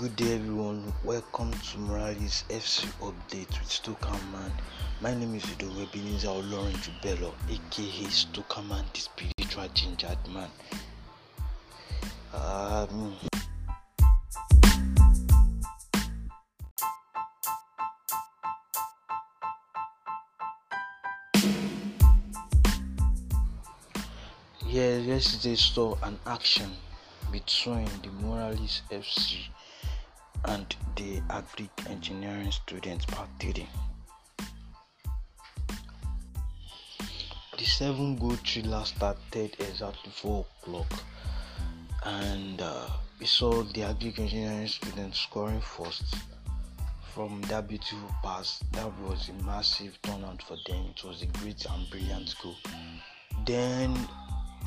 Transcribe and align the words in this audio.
Good 0.00 0.16
day, 0.16 0.36
everyone. 0.36 0.94
Welcome 1.04 1.52
to 1.52 1.78
Morales 1.78 2.44
FC 2.48 2.86
update 3.02 3.50
with 3.60 3.68
Stokerman. 3.68 4.50
My 5.02 5.12
name 5.12 5.34
is 5.34 5.44
Ido 5.52 5.66
Ebenezer 5.78 6.28
Olorin 6.28 6.72
Jubelo, 6.80 7.34
aka 7.50 8.06
Stokerman, 8.08 8.82
the 8.94 9.00
spiritual 9.00 9.68
gingered 9.74 10.16
man. 10.32 10.48
Um, 12.32 13.14
yeah, 24.66 24.96
yesterday 24.96 25.56
saw 25.56 25.94
an 26.02 26.18
action 26.26 26.70
between 27.30 27.84
the 28.02 28.08
Morales 28.22 28.80
FC 28.90 29.50
and 30.46 30.76
the 30.96 31.20
Agric 31.28 31.70
Engineering 31.88 32.50
students 32.50 33.04
part 33.06 33.28
3. 33.40 33.66
The 37.58 37.64
seven 37.64 38.16
goal 38.16 38.36
thriller 38.46 38.84
started 38.84 39.56
exactly 39.58 40.10
4 40.12 40.46
o'clock 40.62 40.92
and 42.04 42.60
uh, 42.60 42.86
we 43.18 43.26
saw 43.26 43.62
the 43.62 43.82
Agric 43.82 44.18
Engineering 44.18 44.66
students 44.66 45.20
scoring 45.20 45.60
first 45.60 46.16
from 47.14 47.42
that 47.42 47.68
beautiful 47.68 48.10
pass. 48.22 48.62
That 48.72 48.90
was 49.00 49.28
a 49.28 49.44
massive 49.44 50.00
turnout 50.02 50.42
for 50.42 50.56
them. 50.66 50.86
It 50.96 51.04
was 51.04 51.22
a 51.22 51.26
great 51.26 51.66
and 51.66 51.90
brilliant 51.90 52.34
goal. 52.42 52.56
Then 53.44 53.94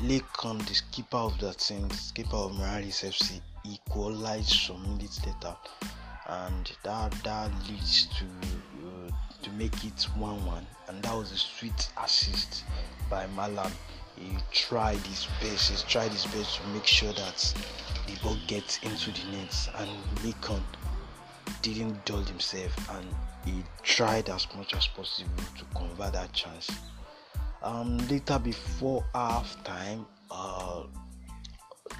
Lacan, 0.00 0.64
the 0.66 0.74
skipper 0.74 1.16
of 1.16 1.38
that 1.40 1.58
team, 1.58 1.90
skipper 1.90 2.36
of 2.36 2.54
Morales 2.56 3.02
FC, 3.02 3.40
equalized 3.64 4.50
some 4.50 4.82
minutes 4.82 5.24
later, 5.26 5.56
and 6.28 6.72
that 6.82 7.12
that 7.24 7.50
leads 7.68 8.06
to 8.18 8.24
uh, 8.24 9.10
to 9.42 9.50
make 9.52 9.84
it 9.84 10.02
one-one, 10.16 10.66
and 10.88 11.02
that 11.02 11.14
was 11.14 11.32
a 11.32 11.36
sweet 11.36 11.88
assist 12.02 12.64
by 13.10 13.26
Malam. 13.36 13.72
He 14.16 14.36
tried 14.52 14.98
his 14.98 15.26
best. 15.40 15.70
He 15.70 15.90
tried 15.90 16.12
his 16.12 16.26
best 16.26 16.60
to 16.60 16.68
make 16.68 16.86
sure 16.86 17.12
that 17.12 17.54
the 18.06 18.16
ball 18.22 18.36
gets 18.46 18.78
into 18.82 19.10
the 19.10 19.36
nets, 19.36 19.68
and 19.76 19.90
Lacan 20.22 20.62
didn't 21.62 22.04
dull 22.04 22.22
himself, 22.22 22.90
and 22.96 23.06
he 23.44 23.64
tried 23.82 24.28
as 24.30 24.46
much 24.56 24.74
as 24.74 24.86
possible 24.86 25.42
to 25.58 25.64
convert 25.76 26.12
that 26.12 26.32
chance. 26.32 26.70
Um, 27.62 27.98
later 28.08 28.38
before 28.38 29.04
half 29.14 29.62
time, 29.64 30.06
uh, 30.30 30.84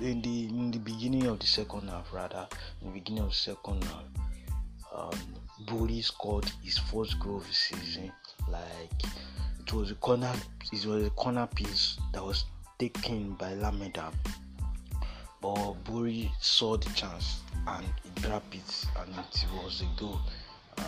in 0.00 0.22
the 0.22 0.46
in 0.48 0.70
the 0.70 0.78
beginning 0.78 1.26
of 1.26 1.38
the 1.38 1.46
second 1.46 1.88
half, 1.88 2.12
rather 2.12 2.46
in 2.80 2.88
the 2.88 2.94
beginning 2.94 3.22
of 3.22 3.30
the 3.30 3.34
second 3.34 3.84
half, 3.84 4.04
um, 4.94 5.18
Bori 5.66 6.00
scored 6.00 6.50
his 6.62 6.78
first 6.78 7.18
goal 7.20 7.36
of 7.36 7.46
the 7.46 7.54
season. 7.54 8.12
Like 8.48 9.02
it 9.60 9.72
was 9.72 9.90
a 9.90 9.94
corner, 9.96 10.32
it 10.72 10.86
was 10.86 11.06
a 11.06 11.10
corner 11.10 11.46
piece 11.54 11.98
that 12.12 12.24
was 12.24 12.44
taken 12.78 13.34
by 13.34 13.54
Lameda, 13.54 14.10
but 15.40 15.72
Bori 15.84 16.32
saw 16.40 16.76
the 16.76 16.90
chance 16.90 17.40
and 17.66 17.86
he 18.02 18.22
grabbed 18.22 18.54
it, 18.54 18.86
and 18.98 19.14
it 19.14 19.46
was 19.62 19.82
a 19.82 20.00
goal. 20.00 20.20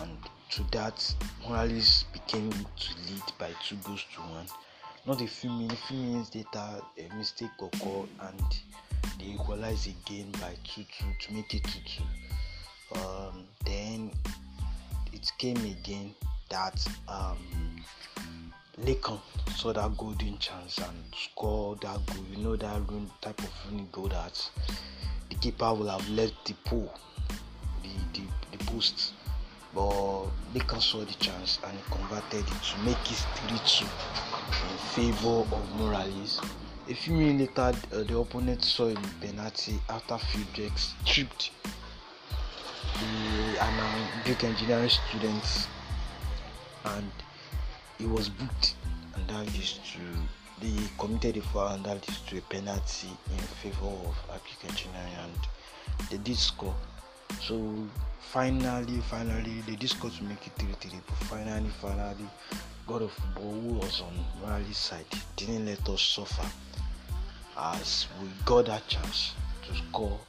And 0.01 0.17
to 0.51 0.63
that, 0.71 1.15
Morales 1.47 2.05
became 2.13 2.51
to 2.51 2.95
lead 3.07 3.23
by 3.39 3.51
two 3.63 3.77
goals 3.83 4.03
to 4.15 4.21
one 4.21 4.47
not 5.07 5.21
a 5.21 5.27
few 5.27 5.49
minutes, 5.49 5.79
few 5.87 5.97
minutes 5.97 6.35
later, 6.35 6.81
a 6.97 7.15
mistake 7.15 7.49
occurred 7.61 8.09
and 8.19 8.59
they 9.27 9.33
equalized 9.33 9.87
again 9.87 10.31
by 10.33 10.53
2 10.63 10.83
2 10.83 11.05
to 11.19 11.33
make 11.33 11.53
it 11.53 11.63
2 11.63 11.79
2. 12.93 12.99
Um, 12.99 13.45
then 13.65 14.11
it 15.11 15.31
came 15.37 15.57
again 15.57 16.13
that 16.49 16.87
um, 17.07 17.37
saw 19.55 19.73
that 19.73 19.97
golden 19.97 20.37
chance 20.37 20.77
and 20.77 20.97
scored 21.13 21.81
that 21.81 22.05
goal. 22.05 22.25
You 22.31 22.37
know 22.43 22.55
that 22.55 22.81
run, 22.89 23.09
type 23.21 23.39
of 23.39 23.51
running 23.65 23.89
goal 23.91 24.07
that 24.09 24.49
the 25.29 25.35
keeper 25.35 25.73
will 25.73 25.89
have 25.89 26.07
left 26.09 26.45
the 26.45 26.53
pool, 26.65 26.93
the, 27.83 28.19
the, 28.19 28.57
the 28.57 28.63
post. 28.65 29.13
But 29.75 30.27
Lacan 30.53 30.81
saw 30.81 30.99
the 30.99 31.13
chance 31.15 31.59
and 31.67 31.77
converted 31.91 32.47
it 32.47 32.63
to 32.63 32.79
make 32.85 33.11
it 33.11 33.25
3 33.47 33.59
2 33.65 33.85
in 33.85 34.77
favor 35.11 35.39
of 35.53 35.75
Morales. 35.75 36.39
A 36.89 36.93
few 36.93 37.15
minutes 37.15 37.57
later, 37.57 37.77
uh, 37.91 38.03
the 38.03 38.17
opponent 38.17 38.63
saw 38.63 38.87
a 38.87 38.95
penalty 39.19 39.77
after 39.89 40.17
Friedrichs 40.17 40.93
tripped 41.05 41.51
the 42.93 43.61
an 43.61 44.07
Duke 44.23 44.45
engineering 44.45 44.89
students 44.89 45.67
and 46.85 47.11
he 47.97 48.05
was 48.05 48.29
booked 48.29 48.75
and 49.15 49.27
that 49.27 49.45
leads 49.53 49.81
to 49.91 49.99
they 50.61 50.81
committed 50.97 51.35
a 51.35 51.41
foul 51.41 51.73
and 51.73 51.83
that 51.83 52.07
leads 52.07 52.21
to 52.21 52.37
a 52.37 52.41
penalty 52.41 53.09
in 53.31 53.37
favor 53.37 53.87
of 53.87 54.15
Duke 54.29 54.71
engineering 54.71 55.13
and 55.23 56.09
they 56.09 56.17
did 56.19 56.37
score. 56.37 56.73
So 57.41 57.87
finally, 58.19 58.99
finally, 59.09 59.61
they 59.67 59.75
did 59.75 59.89
score 59.89 60.09
to 60.09 60.23
make 60.23 60.45
it 60.47 60.55
3-3. 60.57 61.01
But 61.05 61.15
finally, 61.27 61.69
finally, 61.81 62.27
God 62.85 63.01
of 63.03 63.11
Football, 63.11 63.53
who 63.53 63.73
was 63.73 64.01
on 64.01 64.13
Morales' 64.41 64.77
side, 64.77 65.05
didn't 65.35 65.65
let 65.65 65.87
us 65.89 66.01
suffer 66.01 66.47
as 67.57 68.07
we 68.21 68.27
got 68.45 68.67
that 68.67 68.87
chance 68.87 69.33
to 69.67 69.75
score 69.75 70.19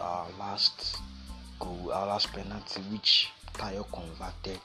our 0.00 0.26
last 0.38 0.98
goal, 1.58 1.90
our 1.92 2.06
last 2.06 2.32
penalty, 2.32 2.80
which 2.92 3.30
Tayo 3.54 3.84
converted, 3.90 4.60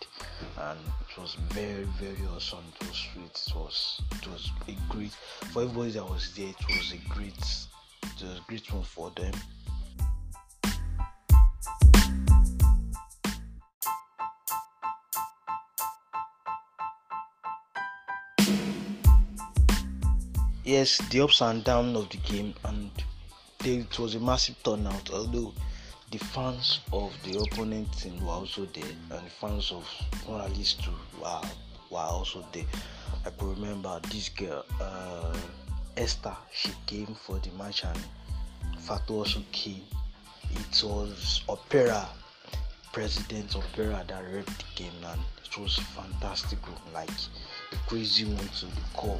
and 0.59 0.79
it 0.79 1.19
was 1.19 1.35
very, 1.50 1.84
very 2.00 2.28
awesome. 2.35 2.59
It 2.79 2.88
was 2.88 2.97
sweet. 2.97 3.44
It 3.47 3.56
was, 3.56 4.02
it 4.12 4.28
was 4.28 4.52
a 4.68 4.94
great 4.94 5.12
for 5.52 5.63
everybody 5.63 5.91
that 5.91 6.09
was 6.09 6.34
there. 6.35 6.50
It 6.50 6.68
was 6.68 6.91
a 6.94 7.09
great, 7.09 7.38
it 8.03 8.22
was 8.22 8.38
a 8.38 8.41
great 8.47 8.72
one 8.73 8.84
for 8.84 9.09
them. 9.12 9.34
Yes, 20.63 20.97
the 21.09 21.22
ups 21.22 21.41
and 21.41 21.63
downs 21.63 21.97
of 21.97 22.09
the 22.09 22.17
game, 22.17 22.53
and 22.66 22.91
it 23.63 23.97
was 23.99 24.16
a 24.16 24.19
massive 24.19 24.61
turnout. 24.63 25.09
Although 25.11 25.53
the 26.11 26.17
fans 26.17 26.79
of 26.91 27.13
the 27.23 27.39
opponent 27.39 27.91
team 27.97 28.23
were 28.25 28.31
also 28.31 28.66
there, 28.66 28.83
and 28.83 29.25
the 29.25 29.29
fans 29.29 29.72
of 29.72 29.88
Morales 30.27 30.73
too 30.73 30.91
were, 31.22 31.41
were 31.89 31.99
also 31.99 32.45
there. 32.51 32.66
I 33.25 33.29
could 33.29 33.57
remember 33.57 33.99
this 34.11 34.29
girl, 34.29 34.66
uh, 34.79 35.38
Esther. 35.97 36.35
She 36.51 36.72
came 36.85 37.16
for 37.25 37.39
the 37.39 37.51
match, 37.51 37.83
and 37.83 37.99
Fatu 38.79 39.13
also 39.13 39.43
came. 39.51 39.83
It 40.51 40.83
was 40.83 41.43
Opera, 41.47 42.09
President 42.91 43.55
Opera, 43.55 44.03
that 44.07 44.23
read 44.33 44.45
the 44.45 44.63
game, 44.75 44.91
and 45.05 45.22
it 45.45 45.57
was 45.57 45.78
fantastic. 45.78 46.59
Like 46.93 47.09
crazy 47.87 48.25
one 48.25 48.47
to 48.59 48.65
the 48.65 48.81
core 48.93 49.19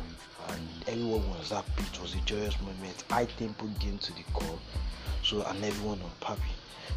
and 0.50 0.68
everyone 0.88 1.28
was 1.30 1.50
happy. 1.50 1.84
It 1.94 2.02
was 2.02 2.16
a 2.16 2.20
joyous 2.22 2.60
moment. 2.62 3.04
High 3.10 3.26
tempo 3.26 3.66
game 3.80 3.98
to 4.00 4.14
the 4.14 4.24
core. 4.34 4.60
So 5.24 5.44
and 5.44 5.64
everyone 5.64 6.00
was 6.02 6.12
happy. 6.22 6.42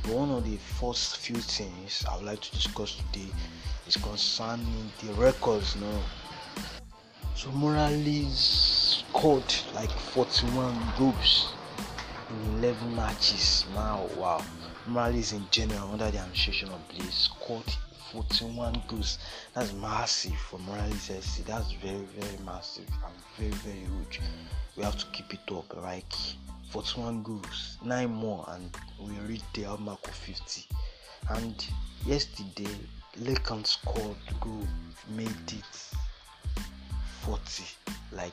But 0.02 0.12
one 0.12 0.30
of 0.30 0.44
the 0.44 0.56
first 0.56 1.18
few 1.18 1.36
things 1.36 2.04
I 2.10 2.16
would 2.16 2.24
like 2.24 2.40
to 2.40 2.50
discuss 2.52 2.96
today 2.96 3.28
is 3.86 3.96
concerning 3.96 4.90
the 5.02 5.12
records 5.14 5.76
now. 5.76 6.00
So 7.34 7.50
Morales 7.50 9.04
scored 9.08 9.54
like 9.74 9.90
41 9.90 10.78
goals 10.98 11.52
in 12.30 12.58
11 12.58 12.96
matches. 12.96 13.64
Now, 13.74 14.06
wow. 14.16 14.42
Morales 14.86 15.32
in 15.32 15.46
general 15.50 15.92
under 15.92 16.10
the 16.10 16.18
administration 16.18 16.68
of 16.70 16.88
Blaze 16.88 17.30
scored 17.30 17.64
41 18.14 18.80
goals. 18.86 19.18
That's 19.54 19.72
massive 19.72 20.36
for 20.36 20.60
Morales 20.60 21.08
FC. 21.08 21.44
That's 21.44 21.72
very, 21.72 22.06
very 22.16 22.38
massive 22.44 22.88
and 23.04 23.14
very, 23.36 23.50
very 23.62 23.80
huge. 23.80 24.20
We 24.76 24.84
have 24.84 24.96
to 24.98 25.06
keep 25.06 25.34
it 25.34 25.52
up. 25.52 25.74
Like 25.82 26.12
41 26.70 27.24
goals, 27.24 27.78
nine 27.84 28.12
more, 28.12 28.44
and 28.50 28.70
we 29.00 29.18
reach 29.26 29.42
the 29.52 29.66
mark 29.78 30.06
of 30.06 30.14
50. 30.14 30.64
And 31.30 31.66
yesterday, 32.06 32.70
Lacan 33.18 33.66
scored 33.66 34.16
goal, 34.40 34.66
made 35.16 35.28
it 35.48 35.94
40. 37.22 37.64
Like 38.12 38.32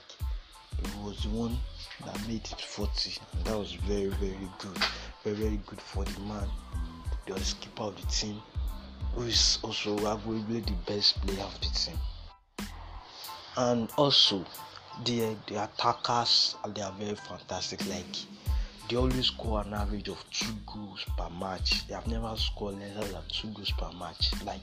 it 0.78 0.96
was 1.04 1.26
one 1.28 1.58
that 2.06 2.28
made 2.28 2.46
it 2.46 2.62
40, 2.62 3.20
and 3.34 3.46
that 3.46 3.58
was 3.58 3.74
very, 3.74 4.10
very 4.10 4.50
good. 4.60 4.78
Very, 5.24 5.36
very 5.36 5.60
good 5.66 5.82
for 5.82 6.04
the 6.04 6.20
man, 6.22 6.48
the 7.26 7.40
skipper 7.40 7.84
of 7.84 8.00
the 8.00 8.08
team 8.08 8.40
who 9.16 9.24
is 9.24 9.60
also 9.64 9.98
arguably 9.98 10.66
the 10.66 10.74
best 10.86 11.22
player 11.26 11.44
of 11.44 11.60
the 11.60 11.68
team. 11.68 11.98
And 13.58 13.90
also, 13.98 14.46
the 15.06 15.36
the 15.48 15.64
attackers 15.64 16.56
they 16.74 16.82
are 16.82 16.94
very 16.94 17.16
fantastic. 17.16 17.86
Like 17.88 18.06
they 18.90 18.96
always 18.96 19.28
score 19.28 19.62
an 19.62 19.74
average 19.74 20.10
of 20.10 20.24
two 20.32 20.54
goals 20.66 21.06
per 21.18 21.30
match. 21.30 21.88
They 21.88 21.94
have 21.94 22.08
never 22.08 22.36
scored 22.38 22.80
less 22.80 23.12
than 23.12 23.22
two 23.30 23.48
goals 23.50 23.72
per 23.72 23.92
match. 23.98 24.32
Like 24.46 24.62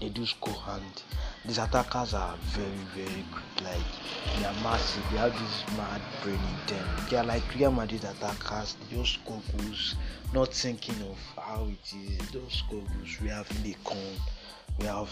they 0.00 0.08
do 0.08 0.26
score 0.26 0.56
and 0.68 1.02
these 1.46 1.58
attackers 1.58 2.14
are 2.14 2.34
very 2.52 2.66
very 2.94 3.24
good. 3.32 3.64
Like 3.64 3.82
they 4.38 4.44
are 4.46 4.62
massive. 4.62 5.02
They 5.10 5.18
have 5.18 5.32
this 5.32 5.76
mad 5.76 6.00
brain 6.22 6.34
in 6.36 6.74
them. 6.74 6.88
They 7.10 7.16
are 7.16 7.24
like 7.24 7.42
Real 7.54 7.70
Madrid 7.72 8.04
attackers. 8.04 8.76
They 8.90 8.96
just 8.96 9.14
score 9.14 9.40
goals, 9.56 9.94
not 10.32 10.52
thinking 10.52 10.96
of 11.10 11.18
how 11.42 11.66
it 11.66 11.96
is. 11.96 12.18
They 12.30 12.40
just 12.40 12.58
score 12.58 12.80
goals. 12.80 13.20
We 13.20 13.28
have 13.28 13.48
Lekon, 13.62 14.18
we 14.78 14.86
have 14.86 15.10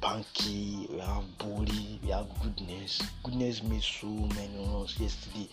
Banky, 0.00 0.90
we 0.90 0.98
have 0.98 1.38
Bori, 1.38 2.00
we 2.02 2.10
have 2.10 2.26
Goodness. 2.42 3.02
Goodness 3.22 3.62
made 3.62 3.82
so 3.82 4.06
many 4.06 4.58
runs 4.58 4.98
yesterday 4.98 5.48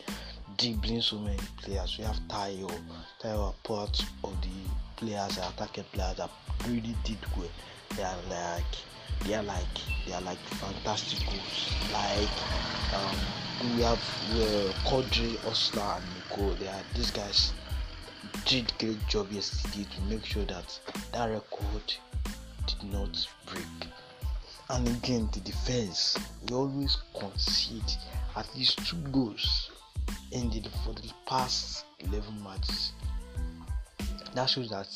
dribbling 0.57 1.01
so 1.01 1.18
many 1.19 1.38
players. 1.62 1.98
We 1.98 2.04
have 2.06 2.19
Tayo. 2.28 2.72
Tayo 3.22 3.48
are 3.48 3.54
part 3.63 4.04
of 4.24 4.42
the 4.42 4.69
players, 4.96 5.36
the 5.36 5.48
attacking 5.48 5.86
players 5.92 6.18
that 6.18 6.30
really 6.68 6.96
did 7.04 7.18
well. 7.38 7.48
They 7.96 8.04
are 8.04 8.18
like 8.30 8.63
they 9.25 9.36
are 9.36 9.44
like 9.44 9.66
they 10.06 10.13
are 10.13 10.22
like 10.22 10.38
fantastic 10.38 11.25
goals. 11.28 11.74
Like 11.92 12.30
um, 12.94 13.75
we 13.75 13.84
have 13.84 14.00
uh, 14.34 14.72
Kodri, 14.90 15.36
Osla, 15.46 15.98
and 15.98 16.06
Nico. 16.16 16.54
They 16.56 16.68
are 16.68 16.81
these 16.95 17.12
guys 17.12 17.54
did 18.45 18.72
great 18.80 19.06
job 19.07 19.31
yesterday 19.31 19.86
to 19.95 20.02
make 20.04 20.25
sure 20.25 20.45
that 20.45 20.80
that 21.13 21.25
record 21.25 21.94
did 22.68 22.92
not 22.92 23.28
break. 23.45 23.92
And 24.69 24.88
again, 24.88 25.30
the 25.34 25.40
defense 25.40 26.18
we 26.48 26.56
always 26.56 26.98
concede 27.18 27.92
at 28.36 28.48
least 28.56 28.86
two 28.88 28.98
goals 29.12 29.69
ended 30.31 30.69
for 30.83 30.94
the 30.94 31.11
past 31.25 31.85
11 32.00 32.44
matches. 32.44 32.94
That 34.35 34.45
shows 34.45 34.69
that 34.69 34.88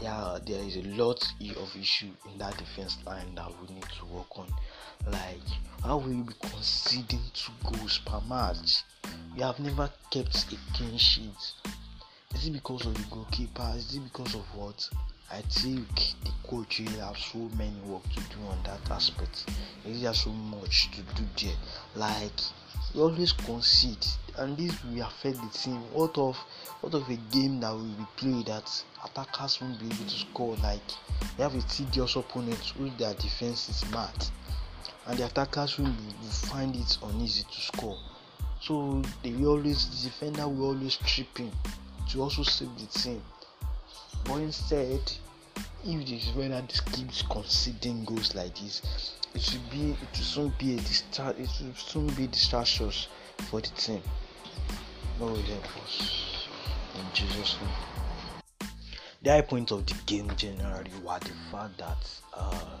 there 0.00 0.40
there 0.46 0.64
is 0.64 0.76
a 0.76 0.82
lot 1.00 1.22
of 1.56 1.76
issue 1.76 2.10
in 2.30 2.38
that 2.38 2.56
defense 2.58 2.98
line 3.06 3.34
that 3.36 3.48
we 3.60 3.74
need 3.74 3.86
to 3.98 4.04
work 4.06 4.36
on. 4.36 4.48
Like 5.10 5.40
how 5.82 5.98
will 5.98 6.12
you 6.12 6.24
be 6.24 6.34
conceding 6.40 7.20
two 7.32 7.52
goals 7.64 8.00
per 8.04 8.20
match? 8.28 8.82
You 9.36 9.44
have 9.44 9.60
never 9.60 9.90
kept 10.10 10.52
a 10.52 10.56
clean 10.74 10.98
sheet. 10.98 11.52
Is 12.34 12.46
it 12.46 12.52
because 12.52 12.86
of 12.86 12.94
the 12.94 13.04
goalkeeper? 13.10 13.72
Is 13.76 13.94
it 13.94 14.02
because 14.12 14.34
of 14.34 14.44
what? 14.54 14.88
I 15.32 15.42
think 15.42 15.86
the 16.24 16.32
coach 16.48 16.80
will 16.80 17.00
have 17.06 17.16
so 17.16 17.38
many 17.56 17.78
work 17.86 18.02
to 18.02 18.20
do 18.34 18.42
on 18.48 18.58
that 18.64 18.90
aspect. 18.90 19.48
There 19.84 19.94
is 19.94 20.18
so 20.18 20.30
much 20.30 20.90
to 20.90 21.02
do 21.14 21.22
there. 21.40 21.56
Like 21.94 22.32
he 22.92 23.00
always 23.00 23.32
concede 23.32 24.06
and 24.38 24.56
this 24.56 24.72
will 24.84 25.02
affect 25.02 25.36
the 25.40 25.58
team. 25.58 25.80
What 25.92 26.16
of 26.18 26.36
what 26.80 26.94
of 26.94 27.08
a 27.08 27.16
game 27.32 27.60
that 27.60 27.72
will 27.72 27.82
be 27.84 28.06
played 28.16 28.46
that 28.46 28.70
attackers 29.04 29.60
won't 29.60 29.78
be 29.78 29.86
able 29.86 29.96
to 29.96 30.10
score? 30.10 30.56
Like 30.56 30.80
they 31.36 31.42
have 31.42 31.54
a 31.54 31.62
tedious 31.62 32.16
opponent 32.16 32.72
who 32.76 32.90
their 32.90 33.14
defense 33.14 33.68
is 33.68 33.90
mad 33.90 34.26
and 35.06 35.18
the 35.18 35.26
attackers 35.26 35.78
will, 35.78 35.86
will 35.86 36.30
find 36.30 36.74
it 36.76 36.98
uneasy 37.02 37.44
to 37.44 37.60
score. 37.60 37.98
So 38.60 39.02
they 39.22 39.32
will 39.32 39.50
always 39.50 40.02
the 40.02 40.08
defender 40.08 40.48
will 40.48 40.68
always 40.68 40.96
trip 40.96 41.40
in 41.40 41.52
to 42.10 42.22
also 42.22 42.42
save 42.42 42.70
the 42.78 42.86
team. 42.86 43.22
But 44.24 44.36
instead 44.36 45.00
if 45.84 46.06
the 46.06 46.16
defender 46.18 46.62
keeps 46.92 47.22
conceding 47.22 48.04
goals 48.04 48.34
like 48.34 48.54
this 48.56 48.82
it 49.34 49.52
will 49.52 49.70
be 49.70 49.90
it 49.90 50.18
will 50.18 50.24
soon 50.24 50.52
be 50.58 50.74
a 50.74 50.78
distra- 50.78 51.38
it 51.38 51.48
will 51.64 51.74
soon 51.74 52.06
be 52.14 52.26
distractions 52.26 53.08
for 53.48 53.60
the 53.60 53.68
team. 53.68 54.02
Will 55.18 55.36
help 55.36 55.84
us 55.84 56.48
in 56.94 57.04
Jesus' 57.12 57.56
name. 57.60 58.70
The 59.22 59.30
high 59.30 59.42
point 59.42 59.70
of 59.70 59.84
the 59.86 59.94
game 60.06 60.30
generally 60.36 60.90
was 61.04 61.20
the 61.20 61.34
fact 61.50 61.78
that 61.78 62.20
uh, 62.34 62.78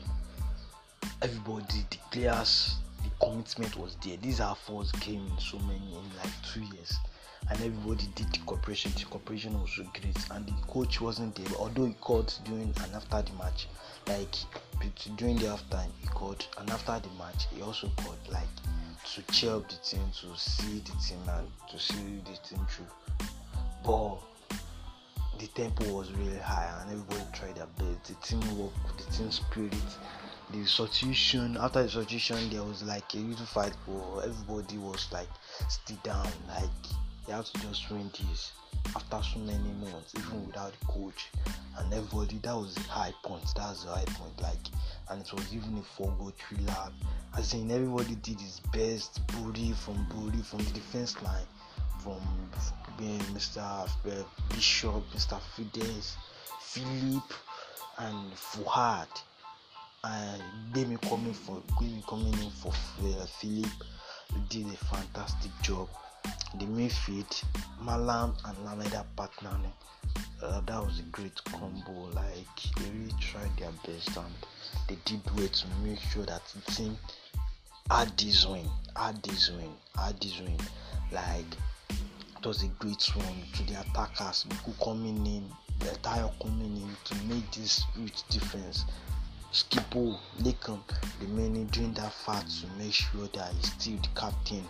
everybody, 1.22 1.84
the 1.90 1.98
players, 2.10 2.76
the 3.02 3.10
commitment 3.24 3.76
was 3.76 3.96
there. 4.04 4.16
These 4.16 4.40
are 4.40 4.54
first 4.54 4.98
game 5.00 5.26
in 5.26 5.38
so 5.38 5.58
many 5.60 5.76
in 5.76 6.16
like 6.18 6.32
two 6.52 6.60
years 6.76 6.98
and 7.50 7.58
everybody 7.60 8.06
did 8.14 8.32
the 8.32 8.38
cooperation. 8.46 8.92
The 8.96 9.04
cooperation 9.04 9.60
was 9.60 9.72
so 9.72 9.82
great, 9.82 10.16
and 10.30 10.46
the 10.46 10.52
coach 10.68 11.00
wasn't 11.00 11.34
there. 11.34 11.56
Although 11.58 11.86
he 11.86 11.94
called 11.94 12.32
during 12.44 12.72
and 12.82 12.94
after 12.94 13.22
the 13.22 13.32
match, 13.38 13.66
like 14.06 14.34
during 15.16 15.36
the 15.36 15.46
halftime, 15.46 15.90
he 16.00 16.06
called, 16.08 16.46
and 16.58 16.70
after 16.70 17.00
the 17.00 17.14
match, 17.18 17.46
he 17.54 17.62
also 17.62 17.90
called 17.96 18.18
like 18.30 18.48
to 19.14 19.22
cheer 19.32 19.54
up 19.54 19.68
the 19.68 19.76
team, 19.76 20.02
to 20.20 20.38
see 20.38 20.78
the 20.80 20.92
team, 21.02 21.18
and 21.28 21.48
to 21.70 21.78
see 21.78 22.20
the 22.24 22.38
team 22.46 22.64
through. 22.68 22.86
But 23.84 24.18
the 25.40 25.46
tempo 25.48 25.92
was 25.92 26.12
really 26.12 26.38
high, 26.38 26.70
and 26.82 26.92
everybody 26.92 27.24
tried 27.32 27.56
their 27.56 27.66
best. 27.78 28.04
The 28.04 28.14
teamwork, 28.22 28.72
the 28.96 29.12
team 29.12 29.30
spirit, 29.32 29.74
the 30.52 30.66
substitution. 30.66 31.56
After 31.60 31.82
the 31.82 31.88
substitution, 31.88 32.50
there 32.50 32.62
was 32.62 32.82
like 32.82 33.14
a 33.14 33.18
little 33.18 33.46
fight, 33.46 33.72
but 33.86 34.20
everybody 34.20 34.78
was 34.78 35.08
like 35.12 35.28
still 35.68 35.98
down, 36.02 36.26
like 36.48 36.70
they 37.26 37.32
have 37.32 37.44
to 37.44 37.60
just 37.60 37.90
win 37.90 38.10
this 38.10 38.52
after 38.96 39.22
so 39.22 39.38
many 39.40 39.72
months, 39.80 40.14
even 40.16 40.40
mm. 40.40 40.46
without 40.46 40.72
the 40.78 40.86
coach 40.86 41.30
and 41.78 41.92
everybody. 41.92 42.38
That 42.38 42.56
was 42.56 42.74
the 42.74 42.82
high 42.82 43.12
point. 43.22 43.44
That's 43.56 43.84
the 43.84 43.90
high 43.90 44.04
point. 44.04 44.40
Like, 44.40 44.66
and 45.10 45.22
it 45.22 45.32
was 45.32 45.54
even 45.54 45.78
a 45.78 45.82
four 45.82 46.12
goal 46.18 46.32
thriller. 46.38 46.90
As 47.36 47.54
in, 47.54 47.70
everybody 47.70 48.16
did 48.16 48.40
his 48.40 48.60
best. 48.72 49.20
Booty 49.28 49.72
from 49.72 50.06
Booty 50.10 50.42
from 50.42 50.58
the 50.58 50.72
defense 50.72 51.20
line, 51.22 51.46
from 52.00 52.20
being 52.98 53.20
Mr. 53.34 53.58
Uh, 53.58 54.24
Bishop, 54.48 55.02
Mr. 55.14 55.40
Fides, 55.40 56.16
Philip, 56.60 57.32
and 57.98 58.32
Fuhad. 58.34 59.08
And 60.02 60.42
Demi 60.72 60.96
coming 60.98 61.34
for 61.34 61.62
Demi 61.78 62.02
coming 62.08 62.32
in 62.34 62.50
for 62.50 62.72
uh, 62.72 63.26
Philip 63.26 63.70
did 64.48 64.66
a 64.66 64.76
fantastic 64.76 65.50
job 65.62 65.88
the 66.58 66.64
midfield, 66.64 67.44
Malam 67.80 68.34
and 68.44 68.64
Lameda 68.64 69.06
partnering. 69.16 69.72
Uh, 70.42 70.60
that 70.62 70.84
was 70.84 70.98
a 70.98 71.02
great 71.04 71.42
combo. 71.44 72.08
Like 72.12 72.56
they 72.76 72.90
really 72.90 73.14
tried 73.20 73.56
their 73.56 73.70
best 73.86 74.16
and 74.16 74.34
they 74.88 74.96
did 75.04 75.20
well 75.36 75.46
to 75.48 75.66
make 75.84 76.00
sure 76.00 76.24
that 76.26 76.42
the 76.46 76.72
team 76.72 76.96
had 77.90 78.16
this 78.18 78.46
win, 78.46 78.68
had 78.96 79.22
this 79.22 79.50
win, 79.50 79.70
had 79.96 80.20
this 80.20 80.40
win. 80.40 80.58
Like 81.12 81.46
it 81.90 82.46
was 82.46 82.62
a 82.62 82.68
great 82.78 83.02
one 83.14 83.42
to 83.54 83.62
the 83.64 83.80
attackers, 83.80 84.46
who 84.64 84.72
coming 84.84 85.26
in, 85.26 85.44
the 85.78 85.90
entire 85.90 86.30
coming 86.42 86.76
in 86.76 86.96
to 87.04 87.14
make 87.26 87.50
this 87.52 87.84
huge 87.94 88.22
difference. 88.28 88.84
Skipo 89.52 90.16
Laken 90.42 90.78
remaining 91.20 91.66
during 91.66 91.92
that 91.94 92.12
fight 92.12 92.46
to 92.46 92.66
make 92.78 92.92
sure 92.92 93.26
that 93.34 93.52
he's 93.54 93.72
still 93.72 93.96
the 93.96 94.08
captain, 94.14 94.64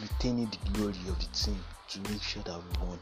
retaining 0.00 0.50
the 0.50 0.70
glory 0.70 0.96
of 1.08 1.18
the 1.18 1.26
team 1.34 1.62
to 1.88 2.00
make 2.10 2.22
sure 2.22 2.42
that 2.44 2.56
we 2.56 2.86
won. 2.86 2.98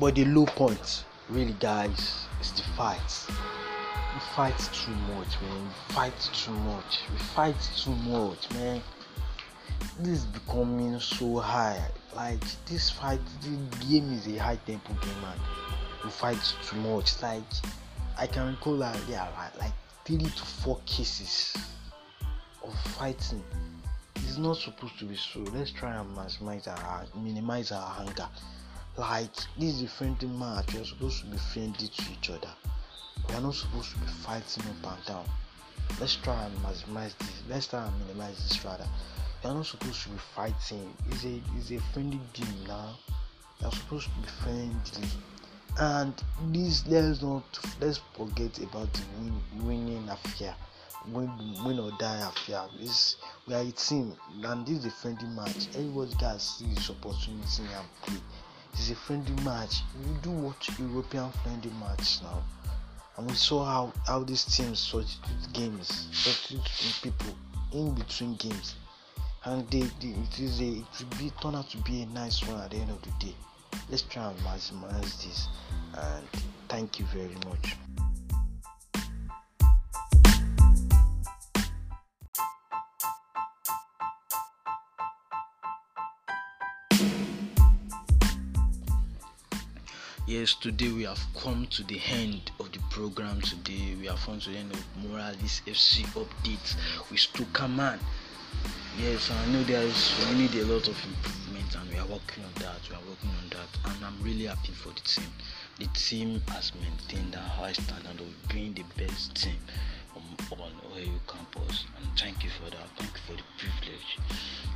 But 0.00 0.16
the 0.16 0.24
low 0.24 0.46
point, 0.46 1.04
really, 1.28 1.54
guys, 1.60 2.26
is 2.40 2.50
the 2.50 2.62
fight. 2.76 3.26
We 4.12 4.20
fight 4.34 4.58
too 4.72 4.90
much, 5.14 5.40
man. 5.40 5.62
We 5.88 5.94
fight 5.94 6.30
too 6.34 6.50
much. 6.50 6.98
We 7.12 7.18
fight 7.18 7.70
too 7.76 7.94
much, 7.94 8.50
man. 8.54 8.82
This 10.00 10.18
is 10.18 10.24
becoming 10.24 10.98
so 10.98 11.38
high. 11.38 11.80
Like 12.16 12.42
this 12.66 12.90
fight, 12.90 13.20
the 13.42 13.86
game 13.86 14.12
is 14.12 14.26
a 14.26 14.36
high 14.36 14.58
tempo 14.66 14.94
game, 14.94 15.20
man. 15.22 15.38
We 16.02 16.10
fight 16.10 16.54
too 16.66 16.76
much. 16.78 17.22
Like 17.22 17.44
I 18.18 18.26
can 18.26 18.48
recall 18.48 18.78
that 18.78 18.98
yeah, 19.08 19.28
like 19.60 19.72
three 20.04 20.18
to 20.18 20.28
four 20.30 20.80
cases 20.86 21.56
of 22.64 22.74
fighting 22.96 23.42
is 24.16 24.38
not 24.38 24.56
supposed 24.56 24.98
to 24.98 25.04
be 25.04 25.16
so. 25.16 25.40
Let's 25.54 25.70
try 25.70 25.96
and 25.96 26.16
maximize 26.16 26.66
our 26.68 27.04
minimize 27.16 27.72
our 27.72 28.00
anger 28.00 28.28
like 28.96 29.34
this 29.58 29.76
is 29.76 29.82
a 29.82 29.88
friendly 29.88 30.28
match. 30.28 30.74
We're 30.74 30.84
supposed 30.84 31.20
to 31.20 31.26
be 31.26 31.38
friendly 31.38 31.88
to 31.88 32.02
each 32.12 32.30
other. 32.30 32.52
We 33.28 33.34
are 33.34 33.40
not 33.40 33.54
supposed 33.54 33.92
to 33.92 33.98
be 33.98 34.06
fighting 34.06 34.64
up 34.64 34.96
and 34.96 35.06
down. 35.06 35.24
Let's 36.00 36.16
try 36.16 36.44
and 36.44 36.56
maximize 36.58 37.16
this. 37.18 37.42
Let's 37.48 37.66
try 37.66 37.86
and 37.86 37.98
minimize 38.00 38.36
this 38.48 38.64
rather. 38.64 38.86
We 39.42 39.50
are 39.50 39.54
not 39.54 39.66
supposed 39.66 40.02
to 40.02 40.08
be 40.10 40.18
fighting. 40.34 40.94
It's 41.10 41.24
a 41.24 41.40
it's 41.56 41.70
a 41.70 41.80
friendly 41.92 42.20
game 42.32 42.64
now. 42.66 42.98
Are 43.64 43.70
supposed 43.70 44.08
to 44.08 44.20
be 44.20 44.28
friendly 44.42 45.08
and 45.78 46.14
this 46.48 46.86
let's 46.86 47.22
not 47.22 47.42
let's 47.80 48.00
forget 48.14 48.58
about 48.58 48.92
the 48.92 49.02
win, 49.18 49.66
winning 49.66 50.08
affair 50.08 50.54
win 51.10 51.30
win 51.64 51.78
or 51.78 51.90
die 51.98 52.20
affair. 52.28 52.62
This 52.78 53.16
we 53.46 53.54
are 53.54 53.62
a 53.62 53.70
team 53.72 54.14
and 54.44 54.66
this 54.66 54.78
is 54.78 54.86
a 54.86 54.90
friendly 54.90 55.28
match. 55.28 55.68
Everybody 55.74 56.14
gats 56.18 56.58
see 56.58 56.66
this 56.66 56.90
opportunity 56.90 57.62
and 57.62 57.86
play 58.02 58.20
it's 58.74 58.90
a 58.90 58.94
friendly 58.94 59.42
match. 59.44 59.82
We 59.98 60.14
do 60.22 60.30
watch 60.30 60.70
european 60.78 61.30
friendly 61.42 61.70
match 61.80 62.22
now. 62.22 62.42
And 63.16 63.28
we 63.28 63.34
saw 63.34 63.64
how 63.64 63.92
how 64.06 64.20
these 64.20 64.44
teams 64.44 64.78
substitute 64.78 65.52
games 65.52 66.08
substitute 66.12 67.00
people 67.02 67.34
in 67.72 67.94
between 67.94 68.36
games. 68.36 68.76
And 69.44 69.68
they, 69.70 69.80
they 70.00 70.08
it 70.08 70.40
is 70.40 70.60
a 70.60 70.64
it 70.64 70.84
will 70.98 71.18
be 71.18 71.32
turn 71.42 71.54
out 71.54 71.68
to 71.70 71.78
be 71.78 72.02
a 72.02 72.06
nice 72.06 72.46
one 72.46 72.60
at 72.60 72.70
the 72.70 72.76
end 72.76 72.90
of 72.90 73.02
the 73.02 73.10
day 73.26 73.34
let's 73.90 74.02
try 74.02 74.28
and 74.28 74.38
maximize 74.40 75.24
this 75.24 75.48
and 75.98 76.26
thank 76.68 76.98
you 76.98 77.04
very 77.06 77.36
much 77.48 77.76
Yes, 90.32 90.54
today 90.54 90.90
we 90.90 91.02
have 91.02 91.20
come 91.36 91.66
to 91.66 91.82
the 91.82 92.00
end 92.10 92.52
of 92.58 92.72
the 92.72 92.78
program. 92.90 93.42
Today 93.42 93.94
we 94.00 94.06
have 94.06 94.18
come 94.20 94.40
to 94.40 94.50
the 94.50 94.56
end 94.56 94.72
of 94.72 94.82
Morales 95.04 95.60
FC 95.66 96.06
updates 96.14 96.74
with 97.10 97.20
Stukaman. 97.20 97.98
Yes, 98.98 99.30
I 99.30 99.52
know 99.52 99.62
there's 99.64 100.14
we 100.30 100.38
need 100.38 100.54
a 100.54 100.64
lot 100.64 100.88
of 100.88 100.96
improvement, 101.04 101.41
working 102.12 102.44
on 102.44 102.52
that. 102.60 102.80
We 102.90 102.94
are 102.96 103.06
working 103.08 103.30
on 103.40 103.48
that, 103.56 103.70
and 103.90 104.04
I'm 104.04 104.20
really 104.22 104.44
happy 104.44 104.72
for 104.72 104.90
the 104.90 105.00
team. 105.00 105.32
The 105.78 105.86
team 105.96 106.42
has 106.48 106.72
maintained 106.76 107.34
a 107.34 107.38
high 107.38 107.72
standard 107.72 108.20
of 108.20 108.28
being 108.52 108.74
the 108.74 108.84
best 108.98 109.34
team 109.34 109.56
on, 110.14 110.22
on 110.60 110.70
OAU 110.92 111.16
campus, 111.26 111.86
and 111.96 112.06
thank 112.18 112.44
you 112.44 112.50
for 112.50 112.68
that. 112.70 112.88
Thank 112.98 113.12
you 113.16 113.22
for 113.26 113.32
the 113.32 113.46
privilege 113.56 114.18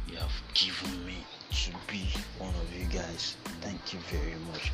you 0.09 0.17
have 0.17 0.33
given 0.55 1.05
me 1.05 1.19
to 1.53 1.71
be 1.93 2.09
one 2.39 2.55
of 2.55 2.69
you 2.73 2.87
guys. 2.87 3.37
Thank 3.61 3.93
you 3.93 3.99
very 4.09 4.37
much. 4.51 4.73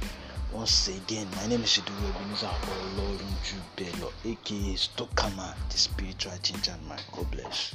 Once 0.53 0.87
again, 0.87 1.27
my 1.37 1.47
name 1.49 1.63
is 1.65 1.81
Idu 1.81 1.95
Ebenezer 2.11 2.47
Olorunju 2.47 3.59
Bello, 3.75 4.13
aka 4.25 4.75
Stokama, 4.77 5.55
the 5.71 5.79
spiritual 5.79 6.33
ginger 6.43 6.77
man. 6.89 7.01
God 7.13 7.29
bless. 7.33 7.75